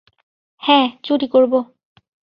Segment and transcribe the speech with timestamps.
[0.61, 1.59] হ্যা, চুরি করবো।